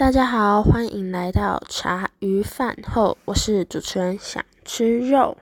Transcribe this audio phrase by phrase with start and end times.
[0.00, 5.36] 大家好，欢迎来到茶余饭后，我是主持人想吃肉。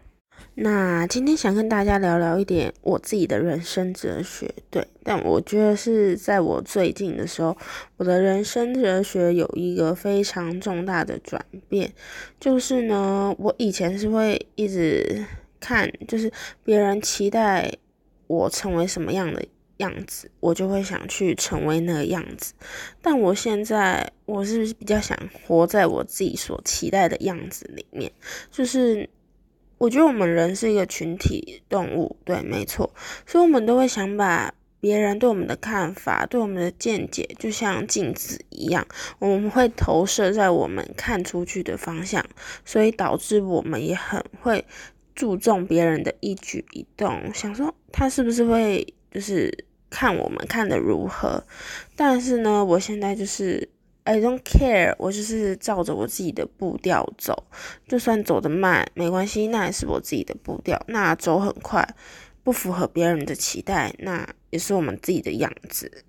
[0.56, 7.56] 那今天想跟大家聊聊一点我自己的人生哲学，对，但我觉得是在我最近的时候，
[7.98, 11.94] 我的人生哲学有一个非常重大的转变，
[12.40, 15.24] 就是呢，我以前是会一直
[15.60, 16.32] 看，就是
[16.64, 17.72] 别人期待
[18.26, 19.40] 我成为什么样的。
[19.78, 22.52] 样子，我就会想去成为那个样子。
[23.02, 28.12] 但我现在，我是不是比较想活在我自己所期待的样子里面。
[28.50, 29.08] 就是
[29.78, 32.92] 我觉得我们人是一个群体动物，对，没错。
[33.24, 38.86] 所以，我们都会想把别人对我们的看法、对我们的见解，就像镜子一样，
[39.20, 42.24] 我们会投射在我们看出去的方向，
[42.64, 44.64] 所以导致我们也很会
[45.14, 49.66] 注重别人的一举一动，想说他是不是会就是。
[49.90, 51.42] 看我们看的如何，
[51.96, 53.68] 但是呢，我现在就是
[54.04, 57.44] I don't care，我就是照着我自己的步调走，
[57.86, 60.82] 就算走得慢没关系，那也是我自己的步调。
[60.88, 61.86] 那走很快，
[62.42, 66.04] 不符合别人的期待，那也是我们自己的样子。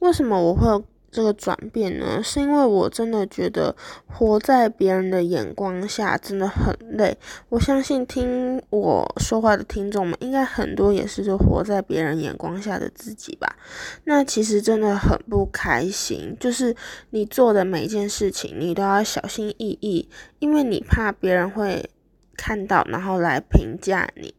[0.00, 0.84] 为什么我会？
[1.10, 3.74] 这个转变呢，是因为我真的觉得
[4.06, 7.16] 活在别人的眼光下真的很累。
[7.48, 13.56] 我相信听我说话的听众们，应该很多也是就活在别人眼光下的自己吧。
[14.04, 16.76] 那其实真的很不开心，就是
[17.10, 20.08] 你做的每一件事情，你都要小心翼翼，
[20.40, 21.88] 因为你怕别人会
[22.36, 24.34] 看到，然后来评价你。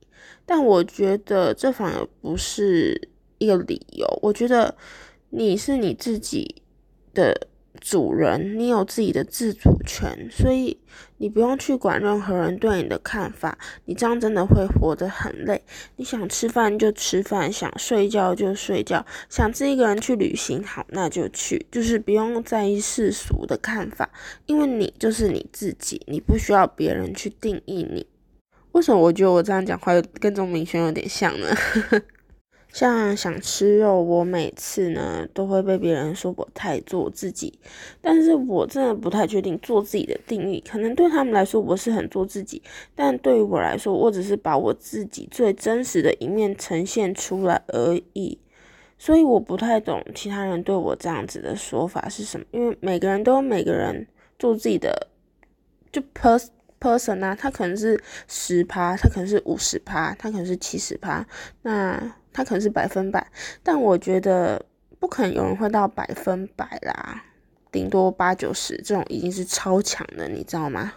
[0.45, 3.09] 但我觉得这反而不是
[3.39, 4.07] 一个理由。
[4.21, 4.75] 我觉得。
[5.29, 6.63] 你是你自己
[7.13, 7.47] 的
[7.79, 10.77] 主人，你有自己的自主权，所以
[11.17, 13.57] 你不用去管任何人对你的看法。
[13.85, 15.61] 你这样真的会活得很累。
[15.95, 24.09] 你想吃饭就吃饭，想睡觉就睡觉，想自己一个人去旅行，好那就去，就是不用在意世俗的看法，
[24.45, 28.07] 因为你就是你自己，你不需要别人去定义你。
[28.73, 31.47] 为什么我觉得我这样讲话跟钟明轩有点像呢？
[32.71, 37.59] 像想吃肉，我每次呢都会被别人说我太做自己，
[37.99, 42.61] 但是我真的不太确定做自己的定义，可能对他们来说我是很做自己，
[42.95, 48.37] 但对于我来说，我只是把我自己最真实的一面呈现出来而已，
[48.99, 55.07] 所以我不太懂其他人对我这样子的说法是什么，因为每个人都有每个人做自己的，
[55.91, 56.47] 就 pers
[56.79, 61.25] person 啊，他可能是十趴，他可能是五十趴，他可能是七十趴，
[61.61, 62.15] 那。
[62.31, 63.27] 他可能是百分百，
[63.63, 64.63] 但我觉得
[64.99, 67.23] 不可能有人会到百分百啦，
[67.71, 70.93] 顶多八九十，这种已经是超强的，你知道吗？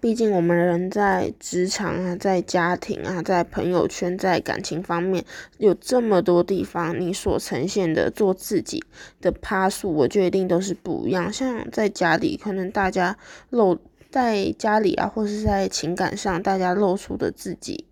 [0.00, 5.24] 毕竟我们人在职场啊，在家庭啊，在朋友圈，在感情方面，
[5.58, 8.84] 有这么多地方，你所呈现的做自己
[9.20, 11.32] 的趴数，我觉得一定都是不一样。
[11.32, 13.16] 像在家里，可能大家
[13.50, 13.78] 露
[14.10, 17.86] 在家里啊，或是在情感上，大家露出的自己。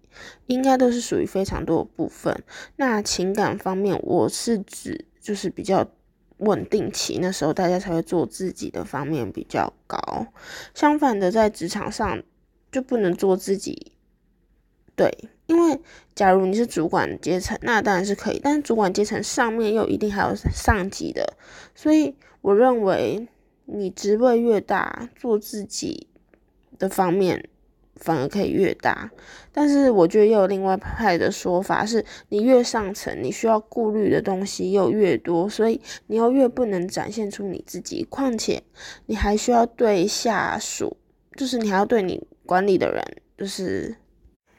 [0.47, 2.43] 应该都是属于非常多的部分。
[2.77, 5.87] 那情感方面，我是指就是比较
[6.39, 10.27] 稳定期，那时候大家才会做自己的方面比较高。
[10.75, 12.23] 相反的，在职场上
[12.73, 13.93] 就不能做自己。
[14.95, 15.79] 对，因为
[16.15, 18.41] 假如你是主管阶层，那当然是可以。
[18.43, 21.37] 但是主管阶层上面又一定还有上级的，
[21.75, 23.29] 所以我认为
[23.67, 26.07] 你职位越大，做自己
[26.79, 27.49] 的方面。
[27.99, 29.11] 反而可以越大，
[29.55, 38.05] 但是我觉得又有另外派的说法，是你越上层，你需要顾虑的东西又越多，所以你又越不能展现出你自己。
[38.11, 38.63] 况且
[39.07, 40.99] 你还需要对下属，
[41.39, 43.03] 就是你还要对你管理的人，
[43.39, 43.97] 就是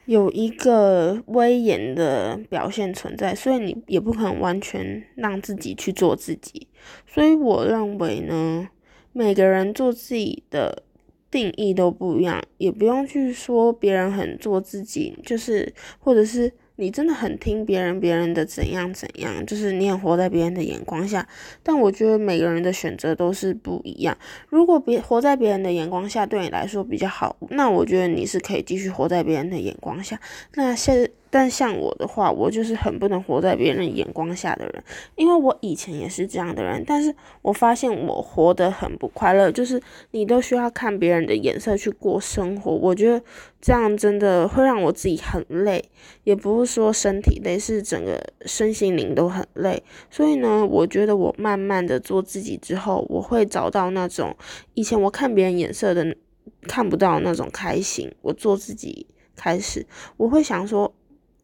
[0.06, 6.66] 有一个威严的表现存在，所以你也不可能完全让自己去做自己。
[7.06, 8.68] 所以我认为呢，
[9.12, 10.82] 每个人做自己的。
[11.30, 21.28] 定义都不一样，也不用去说别人很做自己，就是或者是你真的很听别人，别人的怎样怎样，就是你也活在别人的眼光下。
[21.62, 24.16] 但我觉得每个人的选择都是不一样。
[24.48, 30.18] 如果别活在别人的眼光下对你来说比较好，那我觉得你是可以继续活在别人的眼光下。
[30.54, 34.82] 那现但像我的话，我就是很不能活在别人眼光下的人，
[35.16, 36.82] 因为我以前也是这样的人。
[36.86, 39.80] 但是我发现我活得很不快乐，就是
[40.12, 42.72] 你都需要看别人的眼色去过生活。
[42.72, 43.22] 我觉得
[43.60, 45.84] 这样真的会让我自己很累，
[46.24, 49.82] 也不是说身体累，是整个身心灵都很累。
[50.10, 54.36] 所以呢，我觉得我慢慢的做自己之后，我会找到那种
[54.74, 56.16] 以前我看别人眼色的
[56.62, 58.10] 看不到那种开心。
[58.22, 59.86] 我做自己开始，
[60.16, 60.94] 我会想说。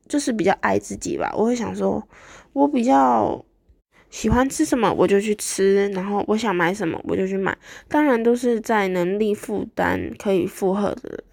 [0.06, 2.06] 就是比较爱自己吧，我会想说，
[2.52, 3.42] 我比较
[4.10, 7.56] 喜欢吃什么我就去吃，然后我想买什么我就去买，
[7.88, 11.24] 当然都是在能力负担可以负荷的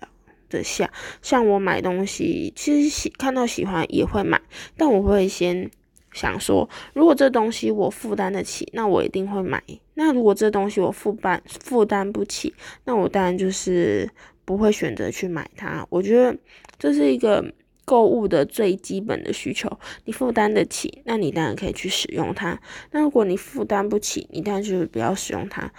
[0.50, 0.90] 的下。
[1.22, 4.42] 像我买东西，其实喜看到喜欢也会买，
[4.78, 5.70] 但我会先
[6.14, 9.62] 想说，如果这东西我负担得起，那我一定会买。
[9.94, 12.54] 那如果这东西我负担负担不起，
[12.86, 14.10] 那我当然就是
[14.46, 15.86] 不会选择去买它。
[15.90, 16.36] 我觉得
[16.80, 17.46] 这是一个。
[17.92, 19.70] 购物的最基本的需求，
[20.06, 22.58] 你负担得起，那你当然可以去使用它。
[22.92, 25.70] 那如果你负担不起，你当然就是不要使用它。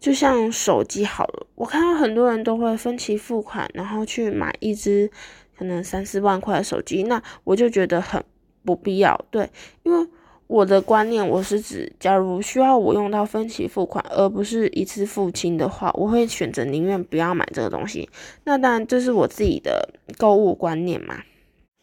[0.00, 5.10] 就像手机好了，我看到很多人都会分期付款，然后去买一支
[5.58, 8.24] 可能三四万块的手机，那我就觉得很
[8.64, 9.26] 不必要。
[9.30, 9.50] 对，
[9.82, 10.08] 因为
[10.46, 18.08] 我的观念，我是指，假如需要我用到分期付款，而不是一次付清的话，我会选择宁愿不要买这个东西。
[18.44, 21.16] 那当然，这是我自己的购物观念嘛。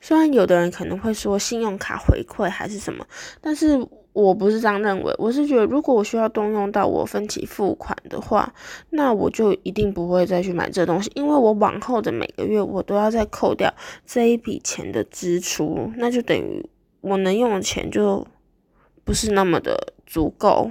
[0.05, 3.03] 虽然有的人可能会说信用卡回馈还是什么，
[3.41, 3.75] 但是
[4.13, 5.11] 我不是这样认为。
[5.17, 8.53] 我是觉得，如果我需要动用到我分期付款的话，
[8.91, 13.73] 那我就一定不会再去买这东西，因为我往后的每个月我都要再扣掉
[14.05, 16.63] 这一笔钱的支出，那就等于
[17.01, 18.27] 我能用的钱就
[19.03, 20.69] 不是那么的足够。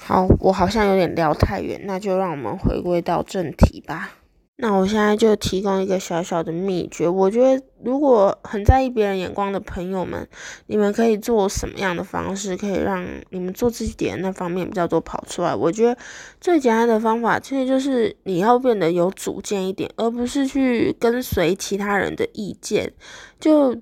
[0.00, 4.18] 好，我好像有点聊太远，那就让我们回归到正题吧。
[4.56, 10.28] 那我现在就提供一个小小的秘诀，我觉得如果很在意别人眼光的朋友们，
[10.66, 15.52] 你们可以做什么样的方式，可以让你们做自己点那方面比较多跑出来？
[15.52, 15.98] 我觉得
[16.40, 22.92] 最简单的方法，其实就是你要变得有主见一点，而不是去跟随其他人的意见。
[23.40, 23.76] 就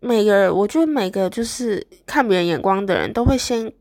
[0.00, 3.72] 每个人，我觉得每个就是看别人眼光的人都会先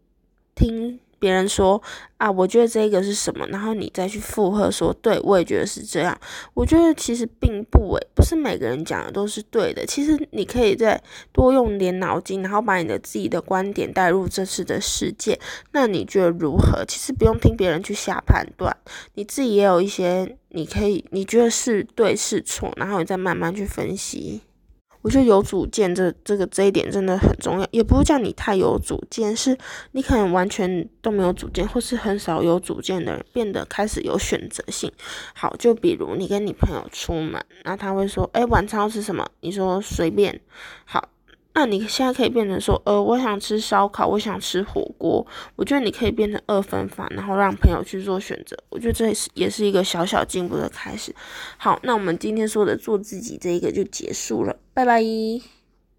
[0.53, 0.99] 听。
[1.19, 1.81] 别人说
[2.17, 6.17] 啊，我觉得这个是什么，然后你再去附和说，对我也觉得是这样。
[6.53, 9.85] 我觉得其实并不诶，不是每个人讲的都是对的。
[9.85, 15.37] 其实你可以再多用点脑筋，然后把你的自己的观点带入这次的事件。
[15.71, 16.83] 那你觉得如何？
[16.87, 18.75] 其实不用听别人去下判断，
[19.13, 24.41] 你自己也有一些你可以你觉得是对是错，然后你再慢慢去分析。
[25.07, 29.57] 我觉得有主见，这这个这一点真的很重要，也不是叫你太有主见，是
[29.93, 34.91] 你可能完全都没有主见，或是很少有主见的人变得开始有选择性。
[35.33, 39.25] 好，就比如你跟你朋友出门，那他会说，哎，晚餐要吃什么？
[39.39, 40.41] 你说随便。
[40.83, 41.07] 好。
[41.53, 45.25] 那你现在可以变成说，呃，我想吃烧烤，我想吃火锅。
[45.55, 48.55] 我觉得你可以变成二分法，然后让朋友去做选择。
[48.69, 51.15] 我觉得这也是也是一个小小进步的开始。
[51.57, 55.56] 好，那我们今天说的做自己这一个就结束了，拜拜。